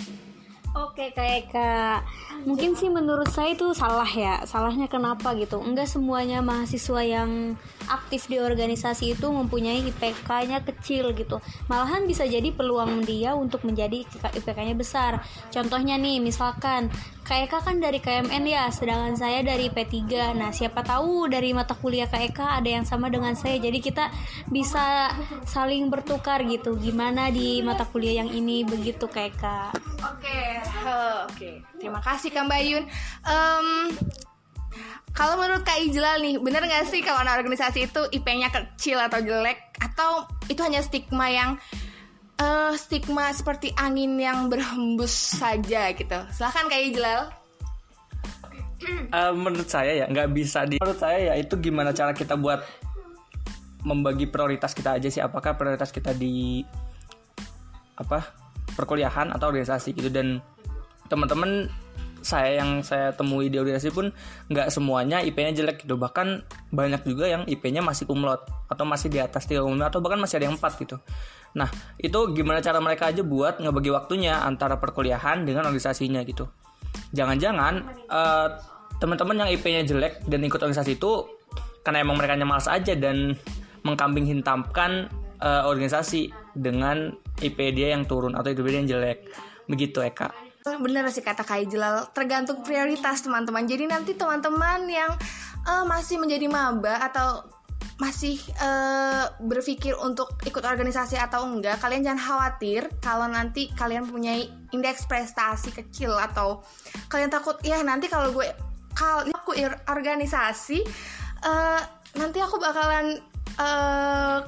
Oke 0.72 1.12
kayak 1.12 1.52
kak. 1.52 2.00
Mungkin 2.48 2.72
sih 2.72 2.88
menurut 2.88 3.28
saya 3.28 3.52
itu 3.52 3.76
salah 3.76 4.08
ya. 4.08 4.40
Salahnya 4.48 4.88
kenapa 4.88 5.36
gitu? 5.36 5.60
Enggak 5.60 5.84
semuanya 5.84 6.40
mahasiswa 6.40 7.04
yang 7.04 7.60
aktif 7.92 8.24
di 8.32 8.40
organisasi 8.40 9.12
itu 9.12 9.28
mempunyai 9.28 9.84
IPK-nya 9.92 10.64
kecil 10.64 11.12
gitu. 11.12 11.44
Malahan 11.68 12.08
bisa 12.08 12.24
jadi 12.24 12.48
peluang 12.56 13.04
dia 13.04 13.36
untuk 13.36 13.68
menjadi 13.68 14.00
IPK-nya 14.08 14.72
besar. 14.72 15.20
Contohnya 15.52 16.00
nih 16.00 16.24
misalkan 16.24 16.88
KEK 17.22 17.52
kan 17.62 17.78
dari 17.78 18.02
KMN 18.02 18.44
ya 18.50 18.66
Sedangkan 18.74 19.14
saya 19.14 19.46
dari 19.46 19.70
P3 19.70 20.34
Nah 20.34 20.50
siapa 20.50 20.82
tahu 20.82 21.30
dari 21.30 21.54
mata 21.54 21.78
kuliah 21.78 22.10
KEK 22.10 22.64
ada 22.64 22.70
yang 22.80 22.88
sama 22.88 23.12
dengan 23.12 23.36
saya. 23.36 23.60
Jadi 23.60 23.78
kita 23.84 24.08
bisa 24.48 25.12
saling 25.44 25.92
bertukar 25.92 26.40
gitu. 26.48 26.80
Gimana 26.80 27.28
di 27.28 27.60
mata 27.60 27.84
kuliah 27.84 28.24
yang 28.24 28.32
ini? 28.32 28.64
Begitu 28.64 29.04
KEK 29.04 29.44
Oke, 30.02 30.61
eh, 30.64 31.16
oke. 31.28 31.50
Terima 31.78 32.00
kasih 32.00 32.30
Kang 32.30 32.48
Bayun. 32.48 32.86
Em, 33.26 33.66
kalau 35.12 35.36
menurut 35.36 35.62
Kak 35.66 35.76
Ijlal 35.82 36.24
nih, 36.24 36.40
bener 36.40 36.64
nggak 36.64 36.88
sih 36.88 37.04
kalau 37.04 37.20
anak 37.20 37.44
organisasi 37.44 37.92
itu 37.92 38.00
IP-nya 38.16 38.48
kecil 38.48 38.96
atau 38.96 39.20
jelek? 39.20 39.76
Atau 39.82 40.30
itu 40.48 40.60
hanya 40.64 40.80
stigma 40.80 41.28
yang 41.28 41.60
eh, 42.40 42.72
stigma 42.80 43.28
seperti 43.36 43.76
angin 43.76 44.16
yang 44.16 44.48
berhembus 44.48 45.12
saja 45.12 45.92
gitu? 45.92 46.18
Silahkan 46.32 46.70
Kak 46.70 46.80
Ijlal. 46.80 47.22
Eh, 49.12 49.32
menurut 49.36 49.68
saya 49.70 49.94
ya 49.94 50.06
nggak 50.10 50.30
bisa 50.34 50.66
di 50.66 50.80
menurut 50.82 50.98
saya 50.98 51.32
ya 51.32 51.34
itu 51.38 51.54
gimana 51.62 51.94
cara 51.94 52.10
kita 52.10 52.34
buat 52.34 52.66
membagi 53.86 54.26
prioritas 54.30 54.74
kita 54.74 54.98
aja 54.98 55.08
sih 55.10 55.22
apakah 55.22 55.54
prioritas 55.54 55.94
kita 55.94 56.14
di 56.14 56.66
apa 57.98 58.26
perkuliahan 58.74 59.30
atau 59.30 59.52
organisasi 59.52 59.94
gitu 59.94 60.10
dan 60.10 60.42
teman-teman 61.12 61.68
saya 62.22 62.62
yang 62.62 62.80
saya 62.86 63.10
temui 63.12 63.50
di 63.50 63.58
organisasi 63.58 63.90
pun 63.90 64.14
nggak 64.48 64.70
semuanya 64.70 65.20
IP-nya 65.20 65.52
jelek 65.52 65.84
gitu. 65.84 65.98
Bahkan 65.98 66.46
banyak 66.70 67.02
juga 67.04 67.28
yang 67.28 67.42
IP-nya 67.44 67.82
masih 67.82 68.06
kumlot 68.06 68.46
atau 68.70 68.86
masih 68.86 69.10
di 69.10 69.18
atas 69.18 69.44
3 69.50 69.60
atau 69.60 69.98
bahkan 70.00 70.22
masih 70.22 70.40
ada 70.40 70.46
yang 70.48 70.56
4 70.56 70.82
gitu. 70.86 70.96
Nah 71.58 71.68
itu 71.98 72.18
gimana 72.32 72.62
cara 72.64 72.78
mereka 72.78 73.10
aja 73.10 73.20
buat 73.26 73.58
ngebagi 73.60 73.90
waktunya 73.92 74.40
antara 74.40 74.78
perkuliahan 74.78 75.44
dengan 75.44 75.68
organisasinya 75.68 76.22
gitu. 76.24 76.48
Jangan-jangan 77.12 77.74
eh, 78.08 78.48
teman-teman 79.02 79.44
yang 79.44 79.48
IP-nya 79.52 79.82
jelek 79.84 80.24
dan 80.24 80.40
ikut 80.46 80.62
organisasi 80.62 80.96
itu 80.96 81.26
karena 81.82 82.06
emang 82.06 82.16
mereka 82.16 82.38
malas 82.46 82.70
aja 82.70 82.94
dan 82.94 83.34
mengkambing 83.82 84.30
hitamkan 84.30 85.10
eh, 85.42 85.62
organisasi 85.66 86.30
dengan 86.54 87.10
IP 87.42 87.58
dia 87.74 87.92
yang 87.98 88.06
turun 88.06 88.38
atau 88.38 88.48
IP 88.54 88.62
dia 88.62 88.78
yang 88.78 88.88
jelek. 88.88 89.26
Begitu 89.66 89.98
Eka 90.02 90.51
Bener 90.62 91.02
sih 91.10 91.26
kata 91.26 91.42
Kak 91.42 91.66
Ijlal, 91.66 92.14
tergantung 92.14 92.62
prioritas 92.62 93.26
teman-teman. 93.26 93.66
Jadi 93.66 93.90
nanti 93.90 94.14
teman-teman 94.14 94.86
yang 94.86 95.10
eh, 95.66 95.84
masih 95.90 96.22
menjadi 96.22 96.46
maba 96.46 97.02
atau 97.02 97.42
masih 97.98 98.38
eh, 98.62 99.26
berpikir 99.42 99.98
untuk 99.98 100.38
ikut 100.46 100.62
organisasi 100.62 101.18
atau 101.18 101.46
enggak, 101.46 101.82
kalian 101.82 102.06
jangan 102.06 102.22
khawatir 102.22 102.86
kalau 103.02 103.26
nanti 103.26 103.74
kalian 103.74 104.06
punya 104.06 104.38
indeks 104.70 105.06
prestasi 105.10 105.74
kecil 105.74 106.14
atau 106.14 106.62
kalian 107.10 107.30
takut 107.30 107.58
ya 107.66 107.82
nanti 107.82 108.06
kalau 108.06 108.30
gue 108.30 108.46
kalau 108.94 109.26
aku 109.34 109.58
ir- 109.58 109.82
organisasi 109.90 110.78
eh, 111.42 111.80
nanti 112.14 112.38
aku 112.38 112.62
bakalan 112.62 113.18
eh, 113.58 114.38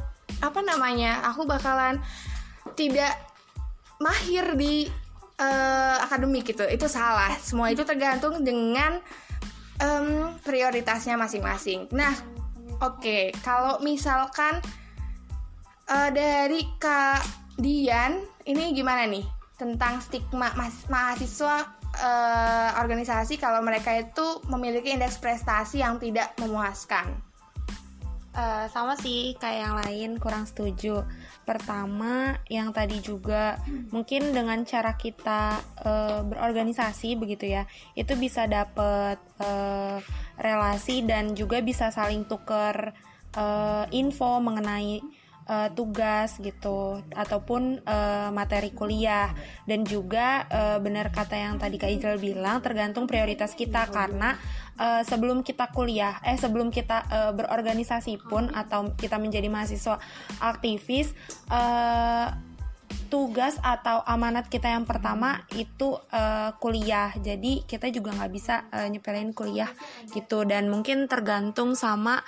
apa 0.42 0.60
namanya? 0.62 1.26
Aku 1.34 1.42
bakalan 1.42 1.98
tidak 2.78 3.18
mahir 3.98 4.54
di 4.58 4.86
eh, 5.40 5.96
akademik 6.02 6.46
gitu. 6.46 6.64
Itu 6.66 6.86
salah. 6.86 7.34
Semua 7.40 7.70
itu 7.70 7.82
tergantung 7.82 8.42
dengan 8.42 8.98
em, 9.80 10.34
prioritasnya 10.42 11.18
masing-masing. 11.18 11.90
Nah 11.94 12.14
oke. 12.82 13.34
Kalau 13.42 13.82
misalkan 13.82 14.62
eh, 15.90 16.10
dari 16.14 16.62
kak 16.78 17.22
Dian 17.54 18.18
ini 18.50 18.74
gimana 18.74 19.06
nih 19.06 19.22
tentang 19.54 20.02
stigma 20.02 20.50
mas- 20.58 20.90
mahasiswa 20.90 21.62
eh, 21.94 22.70
organisasi 22.82 23.38
kalau 23.38 23.62
mereka 23.62 23.94
itu 23.94 24.42
memiliki 24.50 24.90
indeks 24.90 25.22
prestasi 25.22 25.82
yang 25.82 26.02
tidak 26.02 26.34
memuaskan? 26.42 27.14
Eh, 28.34 28.66
sama 28.74 28.98
sih 28.98 29.38
kayak 29.38 29.60
yang 29.62 29.76
lain 29.78 30.10
kurang 30.18 30.42
setuju. 30.42 31.06
Pertama, 31.44 32.40
yang 32.48 32.72
tadi 32.72 33.04
juga 33.04 33.60
mungkin 33.92 34.32
dengan 34.32 34.64
cara 34.64 34.96
kita 34.96 35.60
eh, 35.84 36.20
berorganisasi 36.24 37.20
begitu 37.20 37.52
ya, 37.52 37.68
itu 37.92 38.16
bisa 38.16 38.48
dapet 38.48 39.20
eh, 39.44 40.00
relasi 40.40 41.04
dan 41.04 41.36
juga 41.36 41.60
bisa 41.60 41.92
saling 41.92 42.24
tuker 42.24 42.96
eh, 43.36 43.84
info 43.92 44.40
mengenai 44.40 45.23
eh, 45.48 45.68
tugas 45.72 46.40
gitu 46.40 47.00
ataupun 47.12 47.84
eh, 47.84 48.28
materi 48.32 48.72
kuliah. 48.72 49.32
Dan 49.68 49.84
juga 49.84 50.48
eh, 50.48 50.78
benar 50.80 51.12
kata 51.12 51.36
yang 51.36 51.56
tadi 51.60 51.76
Kak 51.76 51.90
Ijal 51.90 52.16
bilang 52.20 52.60
tergantung 52.64 53.04
prioritas 53.04 53.52
kita. 53.52 53.88
Karena 53.88 54.36
eh, 54.80 55.02
sebelum 55.04 55.44
kita 55.44 55.70
kuliah 55.70 56.18
eh 56.24 56.36
sebelum 56.36 56.72
kita 56.72 56.98
eh, 57.08 57.32
berorganisasi 57.36 58.24
pun 58.26 58.50
atau 58.52 58.92
kita 58.96 59.20
menjadi 59.20 59.46
mahasiswa 59.52 60.00
aktivis 60.40 61.12
eh, 61.52 62.28
tugas 63.12 63.54
atau 63.62 64.02
amanat 64.10 64.50
kita 64.50 64.74
yang 64.74 64.82
pertama 64.82 65.46
itu 65.54 65.94
eh, 66.10 66.50
kuliah. 66.58 67.14
Jadi 67.14 67.62
kita 67.62 67.86
juga 67.94 68.10
nggak 68.10 68.32
bisa 68.32 68.66
eh, 68.74 68.90
nyepelin 68.90 69.30
kuliah 69.30 69.70
gitu. 70.10 70.42
Dan 70.42 70.66
mungkin 70.66 71.06
tergantung 71.06 71.78
sama 71.78 72.18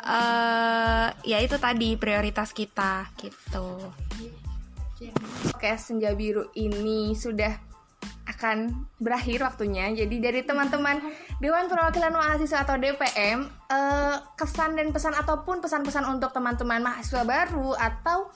eh 0.00 1.08
ya 1.28 1.38
itu 1.44 1.60
tadi 1.60 1.96
prioritas 2.00 2.56
kita 2.56 3.12
gitu 3.20 3.92
Oke, 5.56 5.80
senja 5.80 6.12
biru 6.12 6.52
ini 6.60 7.16
sudah 7.16 7.56
akan 8.28 8.88
berakhir 9.00 9.40
waktunya. 9.40 9.88
Jadi 9.96 10.16
dari 10.20 10.40
teman-teman 10.44 11.00
Dewan 11.40 11.72
Perwakilan 11.72 12.12
Mahasiswa 12.12 12.68
atau 12.68 12.76
DPM, 12.76 13.48
eh, 13.48 14.16
kesan 14.36 14.76
dan 14.76 14.92
pesan 14.92 15.16
ataupun 15.16 15.64
pesan-pesan 15.64 16.04
untuk 16.04 16.36
teman-teman 16.36 16.84
mahasiswa 16.84 17.24
baru 17.24 17.72
atau 17.76 18.28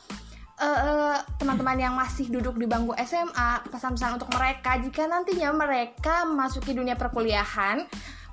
eh, 0.54 1.18
teman-teman 1.36 1.76
yang 1.76 1.94
masih 1.98 2.30
duduk 2.32 2.56
di 2.56 2.64
bangku 2.64 2.96
SMA, 3.04 3.60
pesan-pesan 3.68 4.16
untuk 4.16 4.30
mereka 4.32 4.78
jika 4.80 5.04
nantinya 5.04 5.50
mereka 5.52 6.24
memasuki 6.24 6.72
dunia 6.72 6.96
perkuliahan, 6.96 7.84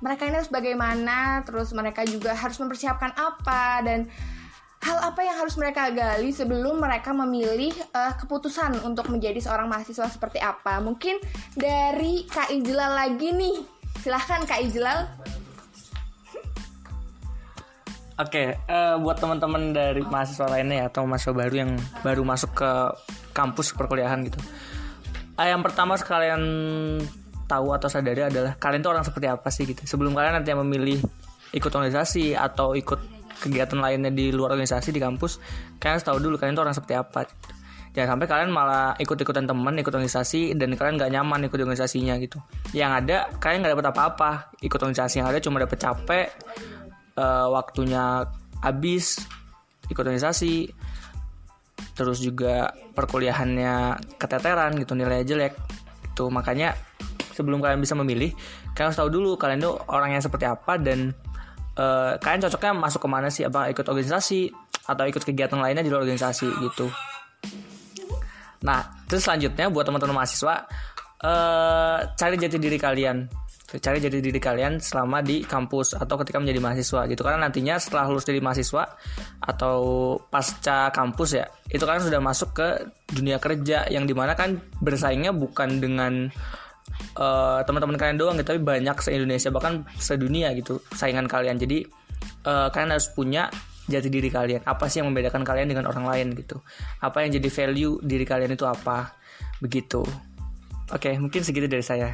mereka 0.02 0.26
ini 0.26 0.34
harus 0.42 0.50
bagaimana, 0.50 1.46
terus 1.46 1.70
mereka 1.70 2.02
juga 2.02 2.34
harus 2.34 2.58
mempersiapkan 2.58 3.14
apa 3.14 3.86
dan 3.86 4.10
hal 4.82 4.98
apa 4.98 5.22
yang 5.22 5.38
harus 5.38 5.54
mereka 5.54 5.94
gali 5.94 6.34
sebelum 6.34 6.82
mereka 6.82 7.14
memilih 7.14 7.70
eh, 7.70 8.12
keputusan 8.18 8.82
untuk 8.82 9.06
menjadi 9.14 9.38
seorang 9.38 9.70
mahasiswa 9.70 10.10
seperti 10.10 10.42
apa? 10.42 10.82
Mungkin 10.82 11.22
dari 11.54 12.26
Kak 12.26 12.50
Ijlal 12.50 12.92
lagi 12.98 13.30
nih. 13.30 13.56
Silahkan 14.02 14.42
Kak 14.42 14.58
Ijlal. 14.66 15.06
Oke, 18.18 18.58
eh, 18.58 18.94
buat 18.98 19.22
teman-teman 19.22 19.70
dari 19.70 20.02
mahasiswa 20.02 20.50
lainnya 20.50 20.84
ya, 20.84 20.86
atau 20.90 21.06
mahasiswa 21.06 21.32
baru 21.32 21.54
yang 21.54 21.72
baru 22.02 22.22
masuk 22.26 22.50
ke 22.50 22.70
kampus 23.30 23.72
perkuliahan 23.78 24.20
gitu. 24.26 24.42
Eh, 25.38 25.48
yang 25.48 25.62
pertama 25.62 25.94
sekalian 25.94 26.42
tahu 27.52 27.76
atau 27.76 27.88
sadari 27.92 28.24
adalah 28.24 28.56
kalian 28.56 28.80
tuh 28.80 28.90
orang 28.96 29.04
seperti 29.04 29.26
apa 29.28 29.48
sih 29.52 29.68
gitu. 29.68 29.84
Sebelum 29.84 30.16
kalian 30.16 30.40
nanti 30.40 30.56
memilih 30.56 30.98
ikut 31.52 31.68
organisasi 31.68 32.32
atau 32.32 32.72
ikut 32.72 33.00
kegiatan 33.44 33.76
lainnya 33.76 34.08
di 34.08 34.32
luar 34.32 34.56
organisasi 34.56 34.94
di 34.94 35.00
kampus, 35.02 35.36
kalian 35.76 36.00
harus 36.00 36.06
tahu 36.06 36.18
dulu 36.22 36.40
kalian 36.40 36.56
tuh 36.56 36.64
orang 36.64 36.76
seperti 36.76 36.94
apa. 36.96 37.28
gitu. 37.28 37.52
Jangan 37.92 38.16
sampai 38.16 38.26
kalian 38.32 38.50
malah 38.56 38.96
ikut-ikutan 38.96 39.44
teman, 39.44 39.76
ikut 39.76 39.92
organisasi 39.92 40.56
dan 40.56 40.72
kalian 40.72 40.96
nggak 40.96 41.12
nyaman 41.12 41.44
ikut 41.52 41.60
organisasinya 41.60 42.16
gitu. 42.24 42.40
Yang 42.72 42.90
ada 43.04 43.16
kalian 43.36 43.58
nggak 43.60 43.72
dapat 43.76 43.88
apa-apa. 43.92 44.30
Ikut 44.64 44.80
organisasi 44.80 45.20
yang 45.20 45.28
ada 45.28 45.36
cuma 45.44 45.60
dapat 45.60 45.76
capek, 45.76 46.26
eh, 47.20 47.46
waktunya 47.52 48.24
habis 48.64 49.20
ikut 49.92 50.00
organisasi 50.00 50.72
terus 51.92 52.24
juga 52.24 52.72
perkuliahannya 52.96 54.00
keteteran 54.16 54.78
gitu 54.80 54.96
nilainya 54.96 55.26
jelek 55.28 55.52
itu 56.08 56.24
makanya 56.32 56.72
sebelum 57.32 57.64
kalian 57.64 57.80
bisa 57.80 57.96
memilih 57.96 58.30
kalian 58.76 58.92
harus 58.92 58.98
tahu 59.00 59.10
dulu 59.10 59.36
kalian 59.36 59.60
tuh 59.60 59.74
orangnya 59.88 60.20
seperti 60.20 60.46
apa 60.48 60.76
dan 60.78 61.12
eh, 61.76 62.12
kalian 62.20 62.40
cocoknya 62.48 62.72
masuk 62.76 63.00
ke 63.04 63.08
mana 63.08 63.28
sih? 63.32 63.44
Apa 63.48 63.72
ikut 63.72 63.84
organisasi 63.84 64.52
atau 64.82 65.04
ikut 65.06 65.22
kegiatan 65.22 65.58
lainnya 65.58 65.86
di 65.86 65.90
luar 65.90 66.04
organisasi 66.04 66.48
gitu. 66.62 66.90
Nah 68.66 69.02
terus 69.06 69.26
selanjutnya 69.26 69.70
buat 69.70 69.86
teman-teman 69.86 70.22
mahasiswa 70.22 70.66
eh 71.22 71.98
cari 72.18 72.36
jati 72.38 72.58
diri 72.58 72.78
kalian. 72.78 73.26
Cari 73.72 74.04
jati 74.04 74.20
diri 74.20 74.36
kalian 74.36 74.84
selama 74.84 75.24
di 75.24 75.48
kampus 75.48 75.96
atau 75.96 76.20
ketika 76.20 76.36
menjadi 76.36 76.60
mahasiswa 76.60 77.08
gitu. 77.08 77.24
Karena 77.24 77.48
nantinya 77.48 77.80
setelah 77.80 78.04
lulus 78.04 78.28
dari 78.28 78.36
mahasiswa 78.36 78.84
atau 79.40 79.78
pasca 80.28 80.92
kampus 80.92 81.30
ya 81.40 81.48
itu 81.72 81.80
kalian 81.80 82.04
sudah 82.04 82.20
masuk 82.20 82.52
ke 82.52 82.68
dunia 83.08 83.40
kerja 83.40 83.88
yang 83.88 84.04
di 84.04 84.12
mana 84.12 84.36
kan 84.36 84.60
bersaingnya 84.84 85.32
bukan 85.32 85.80
dengan 85.80 86.28
eh, 86.98 87.60
teman-teman 87.64 87.96
kalian 87.98 88.16
doang 88.18 88.36
gitu 88.38 88.54
tapi 88.54 88.62
banyak 88.62 88.96
se 89.02 89.10
Indonesia 89.12 89.48
bahkan 89.52 89.86
sedunia 89.96 90.52
gitu 90.56 90.80
saingan 90.94 91.26
kalian. 91.26 91.56
Jadi 91.60 91.86
eh, 92.46 92.68
kalian 92.70 92.90
harus 92.92 93.08
punya 93.12 93.48
jati 93.90 94.08
diri 94.08 94.30
kalian. 94.30 94.62
Apa 94.64 94.86
sih 94.86 95.02
yang 95.02 95.10
membedakan 95.10 95.42
kalian 95.42 95.70
dengan 95.70 95.90
orang 95.90 96.06
lain 96.06 96.26
gitu? 96.38 96.62
Apa 97.02 97.26
yang 97.26 97.36
jadi 97.36 97.48
value 97.50 97.98
diri 98.02 98.24
kalian 98.24 98.54
itu 98.54 98.64
apa? 98.64 99.14
Begitu. 99.58 100.02
Oke 100.92 101.16
mungkin 101.18 101.40
segitu 101.42 101.66
dari 101.66 101.84
saya. 101.84 102.12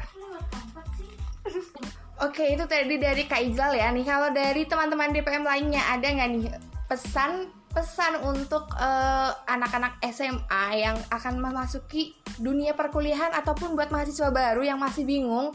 Oke, 2.19 2.51
itu 2.51 2.67
tadi 2.67 2.99
dari 2.99 3.23
Kak 3.23 3.39
Ijlal 3.39 3.79
ya. 3.79 3.87
Nih 3.95 4.03
kalau 4.03 4.27
dari 4.35 4.67
teman-teman 4.67 5.15
DPM 5.15 5.47
lainnya 5.47 5.79
ada 5.87 6.03
nggak 6.03 6.29
nih 6.35 6.51
pesan 6.91 7.47
pesan 7.69 8.25
untuk 8.25 8.65
eh, 8.77 9.31
anak-anak 9.45 10.01
SMA 10.09 10.65
yang 10.81 10.97
akan 11.13 11.37
memasuki 11.37 12.17
dunia 12.41 12.73
perkuliahan 12.73 13.33
ataupun 13.37 13.77
buat 13.77 13.93
mahasiswa 13.93 14.33
baru 14.33 14.65
yang 14.65 14.81
masih 14.81 15.05
bingung 15.05 15.53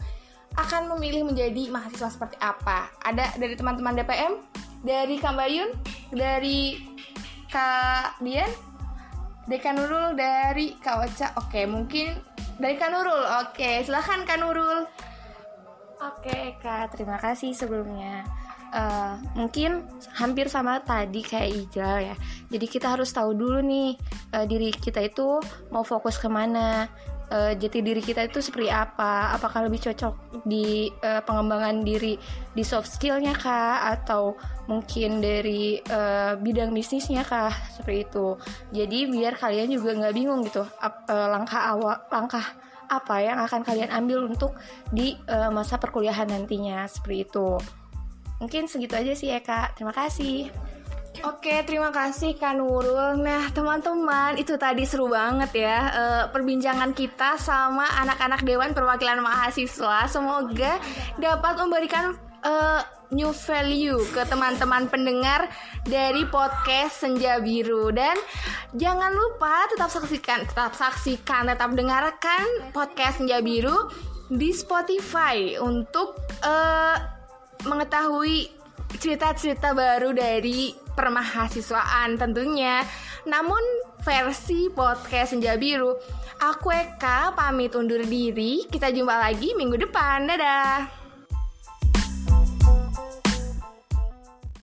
akan 0.55 0.87
memilih 0.95 1.27
menjadi 1.27 1.67
mahasiswa 1.67 2.07
seperti 2.07 2.39
apa? 2.39 2.87
Ada 3.03 3.35
dari 3.35 3.59
teman-teman 3.59 3.99
DPM, 3.99 4.39
dari 4.87 5.19
Kak 5.19 5.35
Bayun, 5.35 5.69
dari 6.15 6.79
Kak 7.51 8.23
Dian, 8.23 8.47
dari 9.45 9.59
Kak 9.59 9.73
Nurul, 9.75 10.15
dari 10.15 10.79
Kak 10.79 10.95
Ocha. 11.03 11.27
Oke, 11.35 11.67
mungkin 11.67 12.15
dari 12.55 12.79
Kak 12.79 12.87
Nurul. 12.95 13.23
Oke, 13.43 13.83
silahkan 13.83 14.23
Kak 14.23 14.39
Nurul. 14.39 14.87
Oke 15.99 16.55
Kak, 16.63 16.95
terima 16.95 17.19
kasih 17.19 17.51
sebelumnya. 17.51 18.23
Eh, 18.75 19.13
mungkin 19.39 19.87
hampir 20.19 20.51
sama 20.51 20.83
tadi 20.83 21.23
kayak 21.23 21.47
Ijal 21.55 22.11
ya. 22.11 22.15
Jadi 22.51 22.65
kita 22.67 22.91
harus 22.91 23.07
tahu 23.15 23.31
dulu 23.31 23.63
nih 23.63 23.95
eh, 24.35 24.45
diri 24.51 24.67
kita 24.75 24.99
itu 24.99 25.39
mau 25.71 25.87
fokus 25.87 26.19
ke 26.19 26.27
mana. 26.27 26.91
Eh, 27.25 27.57
jati 27.57 27.79
diri 27.81 28.03
kita 28.03 28.27
itu 28.27 28.43
seperti 28.43 28.67
apa? 28.67 29.31
Apakah 29.33 29.65
lebih 29.65 29.79
cocok 29.79 30.43
di 30.43 30.91
eh, 30.91 31.23
pengembangan 31.23 31.87
diri 31.87 32.19
di 32.51 32.63
soft 32.67 32.91
skillnya 32.91 33.31
kah? 33.39 33.95
Atau 33.95 34.35
mungkin 34.67 35.23
dari 35.23 35.79
eh, 35.79 36.35
bidang 36.35 36.75
bisnisnya 36.75 37.23
kah? 37.23 37.55
Seperti 37.79 38.11
itu. 38.11 38.35
Jadi 38.75 39.07
biar 39.07 39.39
kalian 39.39 39.71
juga 39.71 39.95
nggak 39.95 40.15
bingung 40.19 40.43
gitu. 40.43 40.67
eh, 40.83 41.27
langkah 41.31 41.63
awal, 41.63 41.95
langkah 42.11 42.43
apa 42.85 43.15
yang 43.17 43.41
akan 43.41 43.65
kalian 43.65 43.89
ambil 43.89 44.27
untuk 44.27 44.53
di 44.91 45.15
eh, 45.31 45.49
masa 45.49 45.79
perkuliahan 45.79 46.27
nantinya 46.27 46.85
seperti 46.91 47.23
itu. 47.23 47.55
Mungkin 48.45 48.69
segitu 48.69 48.93
aja 48.93 49.17
sih 49.17 49.33
ya 49.33 49.41
kak. 49.41 49.73
Terima 49.73 49.89
kasih. 49.89 50.53
Oke, 51.25 51.65
terima 51.65 51.89
kasih 51.89 52.37
Kak 52.37 52.59
Nurul. 52.59 53.17
Nah, 53.23 53.49
teman-teman, 53.49 54.37
itu 54.37 54.59
tadi 54.61 54.85
seru 54.85 55.09
banget 55.09 55.65
ya 55.65 55.79
eh, 55.89 56.23
perbincangan 56.29 56.93
kita 56.93 57.41
sama 57.41 57.89
anak-anak 58.05 58.45
Dewan 58.45 58.77
Perwakilan 58.77 59.23
Mahasiswa. 59.23 60.05
Semoga 60.05 60.77
dapat 61.17 61.57
memberikan 61.57 62.13
eh, 62.45 62.81
new 63.09 63.33
value 63.33 64.05
ke 64.13 64.21
teman-teman 64.29 64.85
pendengar 64.85 65.49
dari 65.87 66.27
podcast 66.29 67.01
Senja 67.01 67.41
Biru 67.41 67.89
dan 67.89 68.13
jangan 68.77 69.09
lupa 69.15 69.65
tetap 69.73 69.89
saksikan, 69.89 70.45
tetap 70.45 70.77
saksikan, 70.77 71.49
tetap 71.49 71.73
dengarkan 71.73 72.69
podcast 72.69 73.17
Senja 73.17 73.41
Biru 73.41 73.89
di 74.29 74.53
Spotify 74.53 75.57
untuk 75.57 76.21
eh, 76.43 77.14
mengetahui 77.63 78.51
cerita-cerita 78.99 79.71
baru 79.71 80.11
dari 80.11 80.75
permahasiswaan 80.95 82.19
tentunya. 82.19 82.83
Namun 83.23 83.61
versi 84.03 84.69
podcast 84.69 85.33
Senja 85.33 85.55
Biru, 85.55 85.95
aku 86.43 86.69
Eka 86.71 87.33
pamit 87.33 87.73
undur 87.73 88.03
diri. 88.03 88.67
Kita 88.67 88.91
jumpa 88.91 89.15
lagi 89.17 89.55
minggu 89.55 89.79
depan. 89.79 90.27
Dadah. 90.27 91.04